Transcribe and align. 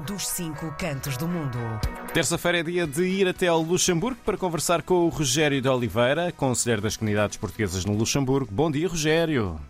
dos 0.00 0.28
cinco 0.28 0.72
cantos 0.78 1.16
do 1.16 1.26
mundo. 1.26 1.58
Terça-feira 2.12 2.60
é 2.60 2.62
dia 2.62 2.86
de 2.86 3.02
ir 3.04 3.26
até 3.26 3.48
ao 3.48 3.60
Luxemburgo 3.60 4.20
para 4.24 4.36
conversar 4.36 4.82
com 4.82 5.06
o 5.06 5.08
Rogério 5.08 5.60
de 5.60 5.68
Oliveira, 5.68 6.32
conselheiro 6.32 6.82
das 6.82 6.96
comunidades 6.96 7.36
portuguesas 7.36 7.84
no 7.84 7.94
Luxemburgo. 7.94 8.48
Bom 8.50 8.70
dia, 8.70 8.88
Rogério. 8.88 9.60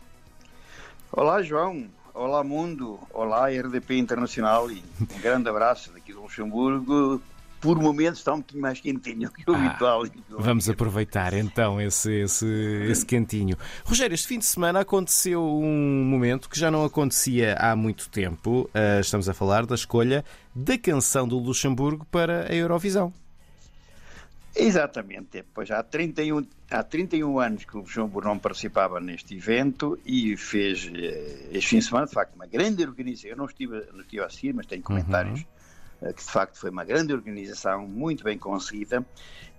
Olá, 1.11 1.43
João. 1.43 1.87
Olá, 2.13 2.45
mundo. 2.45 2.99
Olá, 3.13 3.49
RDP 3.49 3.97
Internacional. 3.97 4.71
E 4.71 4.83
um 5.01 5.21
grande 5.21 5.49
abraço 5.49 5.91
daqui 5.93 6.13
do 6.13 6.23
Luxemburgo 6.23 7.23
por 7.61 7.79
momentos 7.79 8.21
está 8.21 8.33
um 8.33 8.39
bocadinho 8.39 8.63
mais 8.63 8.81
quentinho 8.81 9.31
que 9.31 9.51
o 9.51 9.55
ah, 9.55 9.59
habitual. 9.59 10.05
Vamos 10.31 10.69
aproveitar 10.69 11.33
então 11.35 11.81
esse, 11.81 12.23
esse, 12.23 12.47
esse 12.89 13.05
quentinho. 13.05 13.57
Rogério, 13.85 14.15
este 14.15 14.29
fim 14.29 14.39
de 14.39 14.45
semana 14.45 14.81
aconteceu 14.81 15.43
um 15.43 16.05
momento 16.05 16.49
que 16.49 16.59
já 16.59 16.71
não 16.71 16.85
acontecia 16.85 17.55
há 17.55 17.75
muito 17.75 18.09
tempo. 18.09 18.71
Uh, 18.75 19.01
estamos 19.01 19.29
a 19.29 19.35
falar 19.35 19.67
da 19.67 19.75
escolha 19.75 20.25
da 20.55 20.79
canção 20.79 21.27
do 21.27 21.39
Luxemburgo 21.39 22.07
para 22.07 22.51
a 22.51 22.55
Eurovisão. 22.55 23.13
Exatamente, 24.57 25.45
pois 25.55 25.71
há 25.71 25.83
31, 25.85 26.45
há 26.69 26.83
31 26.83 27.39
anos 27.39 27.65
que 27.65 27.77
o 27.77 27.81
Luxemburgo 27.81 28.29
não 28.29 28.39
participava 28.39 28.99
neste 28.99 29.37
evento 29.37 29.97
e 30.05 30.37
fez 30.37 30.91
eh, 30.93 31.51
este 31.53 31.71
fim 31.71 31.79
de 31.79 31.85
semana, 31.85 32.07
de 32.07 32.13
facto, 32.13 32.35
uma 32.35 32.47
grande 32.47 32.83
organização. 32.83 33.31
Eu 33.31 33.37
não 33.37 33.45
estive, 33.45 33.87
não 33.93 34.01
estive 34.01 34.23
a 34.23 34.27
assistir, 34.27 34.53
mas 34.53 34.67
tenho 34.67 34.83
comentários. 34.83 35.41
Uhum 35.41 35.58
que 36.01 36.25
de 36.25 36.31
facto 36.31 36.59
foi 36.59 36.71
uma 36.71 36.85
grande 36.85 37.13
organização, 37.13 37.87
muito 37.87 38.23
bem 38.25 38.39
conseguida 38.39 39.05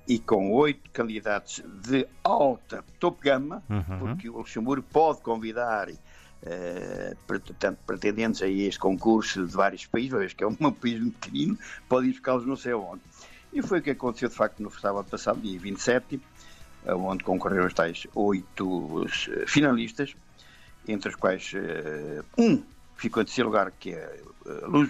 e 0.08 0.18
com 0.18 0.52
oito 0.54 0.90
candidatos 0.92 1.62
de 1.84 2.08
alta 2.24 2.84
topo 3.00 3.22
gama, 3.22 3.62
uhum. 3.70 4.00
porque 4.00 4.30
o 4.30 4.38
Luxemburgo 4.38 4.86
pode 4.92 5.22
convidar 5.22 5.90
uh, 5.90 7.16
portanto, 7.28 7.78
pretendentes 7.86 8.42
a 8.42 8.48
este 8.48 8.80
concurso 8.80 9.46
de 9.46 9.54
vários 9.54 9.86
países, 9.86 10.34
que 10.34 10.44
é 10.44 10.48
um 10.48 10.56
país 10.74 11.00
muito 11.00 11.20
pequenino, 11.20 11.58
pode 11.88 12.08
ir 12.08 12.12
buscá-los 12.12 12.46
não 12.46 12.56
sei 12.56 12.74
onde. 12.74 13.02
E 13.54 13.62
foi 13.62 13.80
o 13.80 13.82
que 13.82 13.92
aconteceu 13.92 14.30
de 14.30 14.36
facto 14.36 14.62
no 14.62 14.72
sábado 14.72 15.08
passado, 15.10 15.42
dia 15.42 15.60
27, 15.60 16.20
onde 16.88 17.24
concorreram 17.24 17.68
os 17.68 17.74
tais 17.74 18.08
oito 18.16 19.06
finalistas, 19.46 20.16
entre 20.88 21.10
os 21.10 21.16
quais 21.16 21.52
uh, 21.54 22.24
um 22.38 22.64
ficou 22.96 23.22
em 23.22 23.26
terceiro 23.26 23.50
lugar, 23.50 23.72
que 23.72 23.92
é 23.92 24.22
Luz 24.68 24.90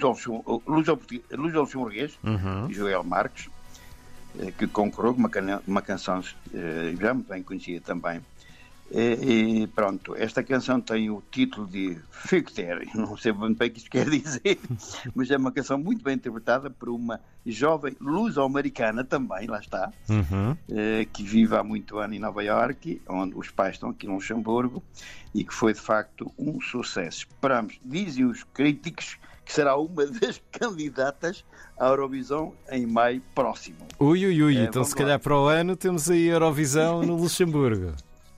Luxemburguês, 1.55 2.17
uhum. 2.23 2.71
Joel 2.71 3.03
Marques, 3.03 3.49
eh, 4.39 4.51
que 4.57 4.67
concorreu 4.67 5.13
com 5.13 5.19
uma, 5.19 5.31
uma 5.67 5.81
canção 5.81 6.23
eh, 6.53 6.93
já 6.99 7.13
muito 7.13 7.27
bem 7.27 7.43
conhecida 7.43 7.81
também. 7.81 8.21
E, 8.91 9.61
e, 9.61 9.67
pronto, 9.67 10.15
esta 10.15 10.41
canção 10.41 10.81
tem 10.81 11.11
o 11.11 11.21
título 11.31 11.67
de 11.67 11.95
Ficter, 12.09 12.87
não 12.95 13.15
sei 13.15 13.31
muito 13.31 13.57
bem 13.57 13.69
o 13.69 13.71
que 13.71 13.77
isto 13.77 13.89
quer 13.89 14.09
dizer, 14.09 14.59
mas 15.13 15.29
é 15.29 15.37
uma 15.37 15.51
canção 15.51 15.77
muito 15.77 16.03
bem 16.03 16.15
interpretada 16.15 16.71
por 16.71 16.89
uma 16.89 17.19
jovem 17.45 17.95
luso-americana 18.01 19.03
também, 19.03 19.45
lá 19.45 19.59
está, 19.59 19.91
uhum. 20.09 20.57
eh, 20.69 21.05
que 21.13 21.21
vive 21.21 21.55
há 21.55 21.63
muito 21.63 21.99
ano 21.99 22.15
em 22.15 22.19
Nova 22.19 22.43
Iorque, 22.43 22.99
onde 23.07 23.35
os 23.35 23.51
pais 23.51 23.75
estão 23.75 23.91
aqui 23.91 24.07
no 24.07 24.15
Luxemburgo, 24.15 24.83
e 25.35 25.43
que 25.43 25.53
foi 25.53 25.73
de 25.73 25.79
facto 25.79 26.31
um 26.37 26.59
sucesso. 26.59 27.27
Esperamos, 27.29 27.79
dizem 27.85 28.25
os 28.25 28.43
críticos, 28.43 29.19
que 29.49 29.55
será 29.55 29.75
uma 29.75 30.05
das 30.21 30.39
candidatas 30.51 31.43
à 31.75 31.87
Eurovisão 31.87 32.53
em 32.69 32.85
maio 32.85 33.19
próximo. 33.33 33.79
Ui, 33.99 34.23
ui, 34.23 34.43
ui, 34.43 34.57
é, 34.57 34.65
então 34.65 34.83
se 34.83 34.95
calhar 34.95 35.19
para 35.19 35.35
o 35.35 35.47
ano 35.47 35.75
temos 35.75 36.07
aí 36.07 36.29
a 36.29 36.33
Eurovisão 36.33 37.01
no 37.01 37.15
Luxemburgo. 37.17 37.95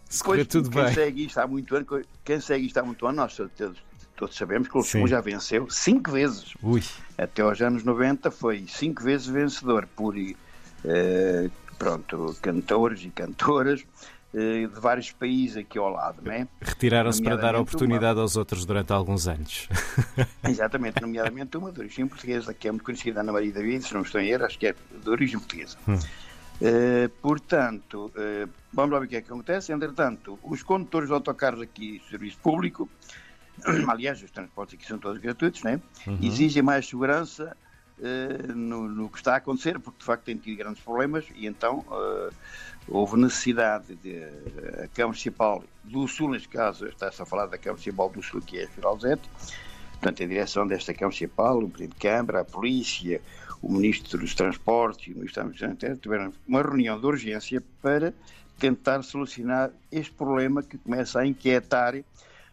Se 0.09 0.23
correr 0.23 0.45
tudo 0.45 0.69
quem 0.69 0.81
bem. 0.81 0.93
Segue 0.93 1.25
isto 1.25 1.37
há 1.37 1.45
muito 1.45 1.75
ano, 1.75 1.85
quem 2.23 2.39
segue 2.39 2.65
isto 2.65 2.77
há 2.77 2.83
muito 2.83 3.05
ano, 3.05 3.17
nós 3.17 3.35
todos, 3.35 3.83
todos 4.15 4.35
sabemos 4.37 4.69
que 4.69 4.75
o 4.75 4.77
Luxemburgo 4.77 5.09
já 5.09 5.19
venceu 5.19 5.69
cinco 5.69 6.11
vezes. 6.11 6.53
Ui. 6.63 6.81
Até 7.17 7.41
aos 7.41 7.61
anos 7.61 7.83
90 7.83 8.31
foi 8.31 8.65
cinco 8.69 9.03
vezes 9.03 9.27
vencedor 9.27 9.89
por 9.93 10.15
eh, 10.17 11.49
pronto, 11.77 12.37
cantores 12.41 13.03
e 13.03 13.09
cantoras 13.09 13.85
de 14.33 14.79
vários 14.79 15.11
países 15.11 15.57
aqui 15.57 15.77
ao 15.77 15.89
lado, 15.89 16.29
é? 16.31 16.47
Retiraram-se 16.61 17.21
para 17.21 17.35
dar 17.35 17.55
oportunidade 17.55 18.15
uma... 18.15 18.21
aos 18.21 18.37
outros 18.37 18.65
durante 18.65 18.93
alguns 18.93 19.27
anos. 19.27 19.67
Exatamente, 20.47 21.01
nomeadamente 21.01 21.57
uma 21.57 21.71
de 21.71 21.79
origem 21.81 22.07
portuguesa, 22.07 22.53
que 22.53 22.67
é 22.67 22.71
muito 22.71 22.83
conhecida, 22.83 23.19
Ana 23.19 23.33
Maria 23.33 23.51
David, 23.51 23.85
se 23.85 23.93
não 23.93 24.01
estou 24.01 24.21
em 24.21 24.29
erro, 24.29 24.45
acho 24.45 24.57
que 24.57 24.67
é 24.67 24.75
de 25.03 25.09
origem 25.09 25.37
portuguesa. 25.37 25.77
Hum. 25.87 25.95
Uh, 25.95 27.09
portanto, 27.21 28.11
uh, 28.15 28.49
vamos 28.71 28.91
lá 28.91 28.99
ver 28.99 29.05
o 29.07 29.09
que 29.09 29.15
é 29.15 29.21
que 29.21 29.31
acontece. 29.31 29.73
Entretanto, 29.73 30.39
os 30.43 30.61
condutores 30.61 31.09
de 31.09 31.13
autocarros 31.13 31.59
aqui, 31.59 32.01
serviço 32.09 32.37
público, 32.37 32.87
aliás, 33.89 34.21
os 34.21 34.31
transportes 34.31 34.75
aqui 34.75 34.87
são 34.87 34.97
todos 34.97 35.19
gratuitos, 35.19 35.63
né? 35.63 35.81
Uhum. 36.07 36.19
exigem 36.21 36.61
mais 36.61 36.87
segurança 36.87 37.57
uh, 38.01 38.53
no, 38.53 38.87
no, 38.87 39.09
que 39.09 39.17
está 39.17 39.33
a 39.33 39.37
acontecer, 39.37 39.79
porque 39.79 39.99
de 39.99 40.05
facto 40.05 40.25
têm 40.25 40.37
tido 40.37 40.57
grandes 40.57 40.81
problemas 40.83 41.25
e 41.35 41.47
então 41.47 41.85
houve 42.87 43.17
necessidade 43.17 43.95
de 43.95 44.23
a 44.83 44.87
Câmara 44.87 45.07
Municipal 45.07 45.63
do 45.83 46.07
Sul, 46.07 46.31
neste 46.31 46.49
caso, 46.49 46.87
está-se 46.87 47.21
a 47.21 47.25
falar 47.25 47.45
da 47.45 47.57
Câmara 47.57 47.73
Municipal 47.73 48.09
do 48.09 48.21
Sul, 48.21 48.41
que 48.41 48.59
é 48.59 48.65
a 48.65 48.67
Firalzete, 48.67 49.29
portanto, 49.91 50.21
em 50.21 50.27
direção 50.27 50.67
desta 50.67 50.93
Câmara 50.93 51.07
Municipal, 51.07 51.57
o 51.59 51.69
Presidente 51.69 51.95
de 51.95 52.01
Câmara, 52.01 52.41
a 52.41 52.45
Polícia, 52.45 53.21
o 53.61 53.71
Ministro 53.71 54.17
dos 54.17 54.33
Transportes 54.33 55.07
e 55.07 55.11
o 55.11 55.15
Ministro 55.17 55.43
da 55.43 55.49
Administração 55.49 55.95
tiveram 55.97 56.33
uma 56.47 56.61
reunião 56.61 56.99
de 56.99 57.05
urgência 57.05 57.63
para 57.81 58.13
tentar 58.57 59.03
solucionar 59.03 59.71
este 59.91 60.11
problema 60.11 60.63
que 60.63 60.77
começa 60.77 61.19
a 61.19 61.25
inquietar 61.25 61.95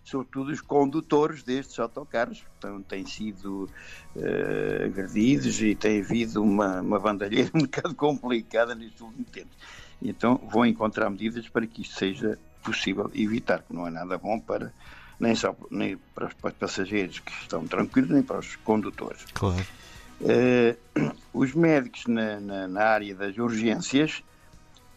sobretudo 0.09 0.51
os 0.51 0.61
condutores 0.61 1.43
destes 1.43 1.79
autocarros, 1.79 2.43
que 2.61 2.83
têm 2.89 3.07
sido 3.07 3.69
uh, 4.17 4.87
agredidos 4.87 5.61
e 5.61 5.75
tem 5.75 6.01
havido 6.01 6.43
uma, 6.43 6.81
uma 6.81 6.99
bandalheira 6.99 7.51
um 7.55 7.61
bocado 7.61 7.95
complicada 7.95 8.75
nestes 8.75 9.01
últimos 9.01 9.31
tempos. 9.31 9.57
Então 10.01 10.41
vão 10.51 10.65
encontrar 10.65 11.11
medidas 11.11 11.49
para 11.49 11.67
que 11.67 11.83
isto 11.83 11.95
seja 11.95 12.39
possível 12.63 13.11
evitar, 13.15 13.63
que 13.63 13.75
não 13.75 13.87
é 13.87 13.91
nada 13.91 14.17
bom 14.17 14.41
para 14.41 14.73
nem 15.21 15.35
só 15.35 15.55
nem 15.71 15.99
para 16.15 16.27
os 16.27 16.53
passageiros 16.53 17.19
que 17.19 17.33
estão 17.33 17.67
tranquilos, 17.67 18.11
nem 18.11 18.23
para 18.23 18.39
os 18.39 18.57
condutores. 18.57 19.25
Claro. 19.35 19.67
Uh, 20.21 21.13
os 21.35 21.55
médicos 21.55 22.07
na, 22.07 22.41
na, 22.41 22.69
na, 22.69 22.83
área 22.83 23.15
das 23.15 23.37
urgências, 23.37 24.23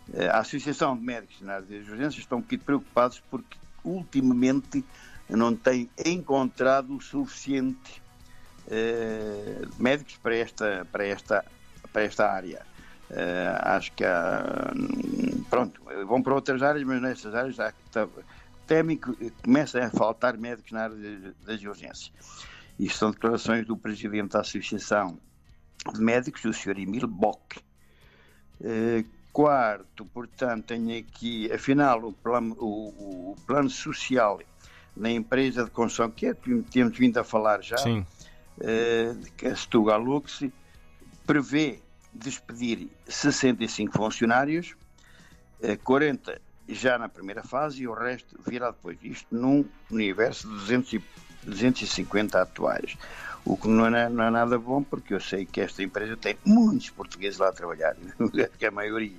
uh, 0.10 0.30
a 0.32 0.40
Associação 0.40 0.96
de 0.96 1.04
Médicos 1.04 1.42
na 1.42 1.56
área 1.56 1.66
das 1.66 1.88
urgências 1.88 2.20
estão 2.20 2.38
um 2.38 2.42
bocadinho 2.42 2.66
preocupados 2.66 3.22
porque 3.32 3.58
ultimamente 3.84 4.84
não 5.30 5.56
têm 5.56 5.90
encontrado 6.06 6.96
o 6.96 7.02
suficiente 7.02 8.02
uh, 8.68 9.82
médicos 9.82 10.18
para 10.18 10.36
esta, 10.36 10.88
para 10.92 11.06
esta, 11.06 11.46
para 11.92 12.04
esta 12.04 12.32
área. 12.32 12.66
Uh, 13.10 13.60
acho 13.64 13.92
que 13.94 14.06
há, 14.06 14.72
pronto, 15.50 15.82
vão 16.08 16.22
para 16.22 16.34
outras 16.34 16.62
áreas, 16.62 16.86
mas 16.86 17.02
nestas 17.02 17.36
áreas 17.36 17.60
há, 17.60 17.74
tá, 17.92 18.08
temem 18.66 18.98
que 18.98 19.32
começa 19.44 19.84
a 19.84 19.90
faltar 19.90 20.38
médicos 20.38 20.72
na 20.72 20.84
área 20.84 21.34
das 21.46 21.62
urgências. 21.64 22.12
Isto 22.80 22.98
são 22.98 23.12
declarações 23.12 23.66
do 23.66 23.78
presidente 23.78 24.32
da 24.32 24.42
Associação 24.42 25.20
de 25.94 26.02
Médicos, 26.02 26.46
o 26.46 26.54
Sr. 26.54 26.80
Emil 26.80 27.08
Bock. 27.08 27.60
Uh, 28.60 29.06
quarto, 29.32 30.06
portanto, 30.06 30.68
tenho 30.68 31.00
aqui, 31.00 31.52
afinal, 31.52 32.04
o 32.04 32.14
plano, 32.14 32.56
o, 32.60 33.32
o 33.32 33.36
plano 33.48 33.70
social 33.70 34.40
na 34.96 35.10
empresa 35.10 35.64
de 35.64 35.72
construção, 35.72 36.12
que 36.12 36.28
é, 36.28 36.34
temos 36.70 36.98
vindo 36.98 37.18
a 37.18 37.24
falar 37.24 37.62
já, 37.62 37.78
Sim. 37.78 38.06
Uh, 38.58 39.32
que 39.38 39.48
a 39.48 39.56
Stuga 39.56 39.96
Lux, 39.96 40.44
prevê 41.26 41.80
despedir 42.14 42.90
65 43.08 43.98
funcionários, 43.98 44.76
40 45.84 46.32
eh, 46.32 46.42
já 46.68 46.98
na 46.98 47.08
primeira 47.08 47.44
fase 47.44 47.84
e 47.84 47.88
o 47.88 47.94
resto 47.94 48.38
virá 48.46 48.72
depois. 48.72 48.98
Isto 49.02 49.28
num 49.34 49.66
universo 49.90 50.48
de 50.48 50.54
200 50.56 50.94
e, 50.94 51.04
250 51.46 52.42
atuais. 52.42 52.98
O 53.44 53.58
que 53.58 53.68
não 53.68 53.86
é, 53.88 54.08
não 54.08 54.24
é, 54.24 54.30
nada 54.30 54.58
bom, 54.60 54.84
porque 54.84 55.14
eu 55.14 55.20
sei 55.20 55.46
que 55.46 55.62
esta 55.62 55.82
empresa 55.82 56.16
tem 56.16 56.38
muitos 56.46 56.90
portugueses 56.92 57.40
lá 57.40 57.50
a 57.50 57.52
trabalhar, 57.52 57.96
que 58.58 58.66
é 58.66 58.68
a 58.68 58.72
maioria. 58.72 59.18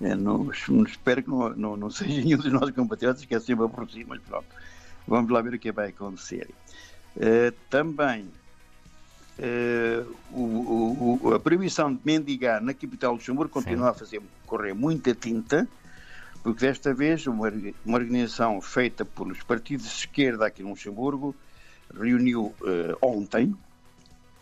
Eu 0.00 0.16
não, 0.16 0.50
espero 0.50 1.22
que 1.22 1.30
não, 1.30 1.50
não, 1.50 1.76
não 1.76 1.90
seja 1.90 2.20
nenhum 2.20 2.38
dos 2.38 2.52
nossos 2.52 2.72
compatriotas, 2.72 3.24
que 3.24 3.34
é 3.34 3.40
sempre 3.40 3.68
por 3.68 3.88
cima, 3.90 4.16
mas 4.16 4.22
pronto. 4.22 4.46
Vamos 5.06 5.30
lá 5.30 5.40
ver 5.40 5.54
o 5.54 5.58
que 5.58 5.70
vai 5.70 5.90
acontecer. 5.90 6.50
Uh, 7.16 7.52
também 7.70 8.28
Uh, 9.36 10.14
o, 10.30 11.18
o, 11.20 11.34
a 11.34 11.40
proibição 11.40 11.92
de 11.92 12.00
mendigar 12.04 12.62
na 12.62 12.72
capital 12.72 13.14
de 13.14 13.18
Luxemburgo 13.18 13.52
continua 13.52 13.86
Sim. 13.86 13.90
a 13.90 13.94
fazer 13.94 14.22
correr 14.46 14.72
muita 14.74 15.12
tinta, 15.12 15.66
porque 16.40 16.60
desta 16.60 16.94
vez 16.94 17.26
uma, 17.26 17.52
uma 17.84 17.98
organização 17.98 18.60
feita 18.60 19.04
pelos 19.04 19.42
partidos 19.42 19.86
de 19.86 19.92
esquerda 19.92 20.46
aqui 20.46 20.62
no 20.62 20.70
Luxemburgo 20.70 21.34
reuniu 21.92 22.54
uh, 22.60 22.96
ontem, 23.02 23.56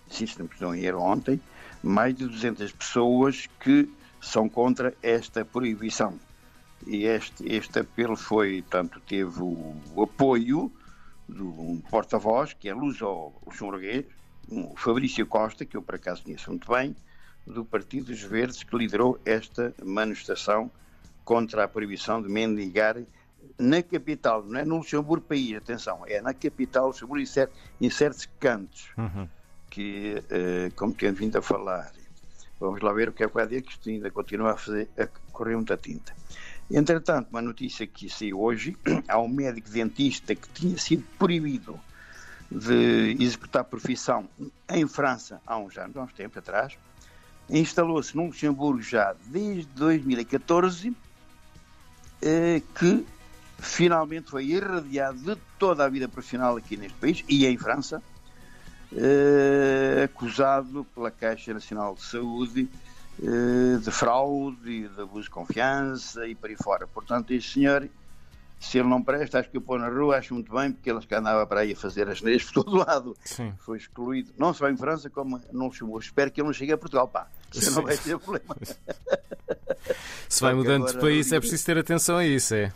se 0.09 0.27
não 0.61 0.75
era 0.75 0.99
ontem, 0.99 1.41
mais 1.83 2.15
de 2.15 2.27
200 2.27 2.71
pessoas 2.73 3.49
que 3.61 3.89
são 4.21 4.49
contra 4.49 4.95
esta 5.03 5.45
proibição. 5.45 6.19
E 6.87 7.05
este, 7.05 7.45
este 7.53 7.81
apelo 7.81 8.17
foi, 8.17 8.65
tanto 8.69 9.01
teve 9.01 9.41
o, 9.41 10.03
apoio 10.03 10.71
de 11.29 11.43
um 11.43 11.81
porta-voz, 11.91 12.53
que 12.53 12.69
é 12.69 12.75
luso-luxemburguês, 12.75 14.05
o 14.49 14.75
Fabrício 14.77 15.27
Costa, 15.27 15.65
que 15.65 15.77
eu 15.77 15.83
por 15.83 15.95
acaso 15.95 16.23
conheço 16.23 16.51
muito 16.51 16.71
bem, 16.71 16.95
do 17.47 17.65
Partido 17.65 18.07
dos 18.07 18.23
Verdes, 18.23 18.63
que 18.63 18.77
liderou 18.77 19.19
esta 19.25 19.75
manifestação 19.83 20.71
contra 21.25 21.65
a 21.65 21.69
proibição 21.69 22.21
de 22.21 22.29
mendigar 22.29 22.97
na 23.59 23.83
capital, 23.83 24.43
não 24.45 24.59
é 24.59 24.65
no 24.65 24.77
Luxemburgo 24.79 25.27
país, 25.27 25.57
atenção, 25.57 26.03
é 26.07 26.21
na 26.21 26.35
capital 26.35 26.89
Luxemburgo 26.89 27.23
em, 27.23 27.27
certos, 27.27 27.59
em 27.81 27.91
certos 27.91 28.29
cantos, 28.41 28.89
uhum. 28.97 29.29
que, 29.71 30.17
uh, 30.17 30.75
como 30.75 30.93
tem 30.93 31.13
vindo 31.13 31.37
a 31.37 31.43
falar, 31.43 31.93
vamos 32.59 32.81
lá 32.81 32.93
ver 32.93 33.09
o 33.09 33.13
que 33.13 33.25
é 33.25 33.29
que 33.29 33.35
vai 33.35 33.47
dizer, 33.47 33.63
que 33.63 33.73
isto 33.73 33.89
ainda 33.89 34.11
continua 34.11 34.53
a, 34.53 34.57
fazer, 34.57 34.89
a 34.99 35.07
correr 35.33 35.57
muita 35.57 35.77
tinta. 35.77 36.15
Entretanto, 36.71 37.29
uma 37.31 37.43
notícia 37.43 37.87
que 37.87 38.09
saiu 38.09 38.41
hoje, 38.41 38.77
há 39.09 39.19
um 39.19 39.29
médico 39.29 39.69
dentista 39.69 40.35
que 40.35 40.49
tinha 40.49 40.79
sido 40.79 41.05
proibido 41.19 41.79
de 42.51 43.17
executar 43.19 43.65
profissão 43.65 44.29
em 44.69 44.87
França 44.87 45.41
há 45.47 45.57
uns 45.57 45.77
anos, 45.77 45.97
há 45.97 46.03
uns 46.03 46.13
tempos 46.13 46.39
atrás, 46.39 46.79
instalou-se 47.49 48.17
no 48.17 48.27
Luxemburgo 48.27 48.83
já 48.83 49.15
desde 49.27 49.67
2014, 49.75 50.95
eh, 52.23 52.63
que 52.79 53.05
finalmente 53.63 54.31
foi 54.31 54.45
irradiado 54.47 55.19
de 55.19 55.37
toda 55.59 55.85
a 55.85 55.89
vida 55.89 56.09
profissional 56.09 56.57
aqui 56.57 56.77
neste 56.77 56.99
país 56.99 57.25
e 57.29 57.47
em 57.47 57.57
França, 57.57 58.03
eh, 58.95 60.03
acusado 60.05 60.85
pela 60.95 61.11
Caixa 61.11 61.55
Nacional 61.55 61.95
de 61.95 62.03
Saúde 62.03 62.69
eh, 63.23 63.79
de 63.79 63.91
fraude, 63.91 64.89
de 64.89 65.01
abuso 65.01 65.25
de 65.25 65.31
confiança 65.31 66.27
e 66.27 66.35
por 66.35 66.51
aí 66.51 66.57
fora. 66.57 66.87
Portanto, 66.87 67.33
este 67.33 67.55
senhor 67.55 67.89
se 68.63 68.79
ele 68.79 68.89
não 68.89 69.03
presta, 69.03 69.41
acho 69.41 69.51
que 69.51 69.57
eu 69.57 69.61
pôr 69.61 69.81
na 69.81 69.89
rua, 69.89 70.17
acho 70.17 70.33
muito 70.35 70.55
bem, 70.55 70.71
porque 70.71 70.89
ele 70.89 71.01
que 71.01 71.13
andava 71.13 71.45
para 71.45 71.63
aí 71.63 71.73
a 71.73 71.77
fazer 71.77 72.09
as 72.09 72.23
neiras 72.23 72.45
por 72.45 72.63
todo 72.63 72.77
lado. 72.77 73.17
Sim. 73.25 73.53
Foi 73.59 73.77
excluído, 73.77 74.33
não 74.39 74.55
só 74.55 74.71
em 74.71 74.77
França, 74.77 75.11
como 75.11 75.41
no 75.53 75.65
Luxemburgo. 75.65 75.99
Espero 75.99 76.31
que 76.31 76.41
ele 76.41 76.47
não 76.47 76.55
chegue 76.55 76.71
a 76.73 76.79
Portugal, 76.79 77.09
pá. 77.09 77.27
Você 77.51 77.71
não 77.71 77.83
vai 77.83 77.97
ter 77.97 78.17
problema. 78.19 78.57
Se 80.29 80.41
vai 80.41 80.55
mudando 80.55 80.83
agora, 80.85 80.93
de 80.93 81.01
país, 81.01 81.33
é 81.33 81.41
preciso 81.41 81.67
ter 81.67 81.77
atenção 81.77 82.19
a 82.19 82.25
isso, 82.25 82.55
é? 82.55 82.73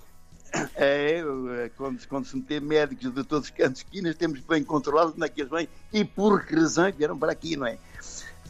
É, 0.76 1.20
é 1.20 1.70
quando, 1.76 2.06
quando 2.06 2.26
se 2.26 2.37
meter 2.37 2.61
médicos 2.61 3.12
de 3.12 3.25
todos 3.25 3.49
os 3.49 3.50
cantos 3.50 3.82
esquinas, 3.82 4.14
temos 4.17 4.41
bem 4.41 4.62
controlado 4.62 5.12
onde 5.14 5.25
é 5.25 5.29
que 5.29 5.41
eles 5.41 5.50
vêm 5.50 5.69
e 5.93 6.05
por 6.05 6.44
que 6.44 6.55
razão 6.55 6.91
vieram 6.93 7.19
para 7.19 7.32
aqui, 7.32 7.56
não 7.56 7.67
é? 7.67 7.79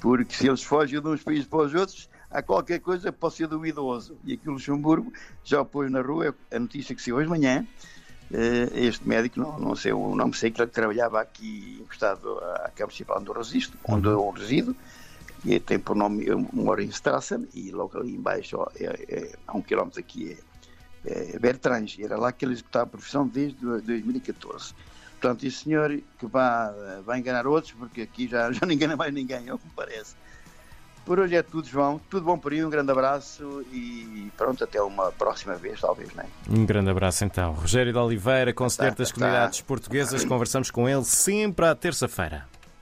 Porque 0.00 0.34
se 0.34 0.46
eles 0.46 0.62
fogem 0.62 1.00
de 1.00 1.08
uns 1.08 1.22
países 1.22 1.46
para 1.46 1.58
os 1.60 1.74
outros, 1.74 2.08
há 2.30 2.42
qualquer 2.42 2.80
coisa 2.80 3.10
que 3.10 3.18
possa 3.18 3.38
ser 3.38 3.46
duvidoso. 3.46 4.16
E 4.24 4.34
aqui 4.34 4.48
o 4.48 4.52
Luxemburgo 4.52 5.12
já 5.44 5.64
pôs 5.64 5.90
na 5.90 6.00
rua, 6.00 6.34
a 6.50 6.58
notícia 6.58 6.94
que 6.94 7.02
saiu 7.02 7.16
hoje 7.16 7.26
de 7.26 7.30
manhã, 7.30 7.66
este 8.74 9.06
médico, 9.08 9.38
não, 9.38 9.58
não 9.58 9.76
sei 9.76 9.92
o 9.92 10.14
nome, 10.14 10.34
sei 10.34 10.50
que 10.50 10.66
trabalhava 10.66 11.20
aqui 11.20 11.78
encostado 11.80 12.38
à 12.38 12.70
Câmara 12.74 12.86
Municipal 12.86 13.22
eu 13.24 13.32
resisto, 13.32 13.78
onde 13.84 14.08
eu 14.08 14.30
resido, 14.30 14.76
e 15.44 15.60
tem 15.60 15.78
por 15.78 15.94
nome, 15.94 16.26
eu 16.26 16.38
moro 16.52 16.82
em 16.82 16.88
Strassen, 16.88 17.46
e 17.54 17.70
logo 17.70 17.98
ali 17.98 18.14
embaixo, 18.14 18.56
ó, 18.58 18.68
é, 18.74 18.84
é, 19.08 19.32
um 19.54 19.62
quilómetro 19.62 20.00
aqui, 20.00 20.32
é, 20.32 20.36
é 21.06 21.38
Bertrange, 21.38 22.02
era 22.02 22.18
lá 22.18 22.32
que 22.32 22.44
ele 22.44 22.52
executava 22.52 22.84
a 22.84 22.88
profissão 22.88 23.26
desde 23.26 23.58
2014. 23.58 24.74
Portanto, 25.12 25.46
esse 25.46 25.64
senhor 25.64 26.00
que 26.18 26.26
vai, 26.26 26.72
vai 27.04 27.18
enganar 27.18 27.46
outros, 27.46 27.72
porque 27.72 28.02
aqui 28.02 28.28
já, 28.28 28.50
já 28.52 28.66
ninguém 28.66 28.94
mais 28.94 29.14
ninguém, 29.14 29.48
é 29.48 29.54
o 29.54 29.58
que 29.58 29.66
me 29.66 29.72
parece. 29.74 30.14
Por 31.04 31.20
hoje 31.20 31.36
é 31.36 31.42
tudo, 31.42 31.68
João. 31.68 32.00
Tudo 32.10 32.26
bom 32.26 32.36
por 32.36 32.52
aí, 32.52 32.64
um 32.64 32.68
grande 32.68 32.90
abraço 32.90 33.64
e 33.72 34.28
pronto, 34.36 34.64
até 34.64 34.82
uma 34.82 35.12
próxima 35.12 35.54
vez, 35.54 35.80
talvez, 35.80 36.12
não 36.12 36.24
é? 36.24 36.26
Um 36.50 36.66
grande 36.66 36.90
abraço 36.90 37.24
então. 37.24 37.52
Rogério 37.52 37.92
de 37.92 37.98
Oliveira, 37.98 38.52
conselheiro 38.52 38.96
tá, 38.96 39.02
das 39.04 39.10
tá. 39.10 39.14
comunidades 39.14 39.60
portuguesas, 39.60 40.24
conversamos 40.24 40.68
com 40.68 40.88
ele 40.88 41.04
sempre 41.04 41.64
à 41.64 41.76
terça-feira. 41.76 42.48